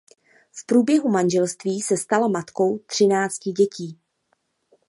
[0.51, 3.99] V průběhu manželství se stala matkou třinácti dětí.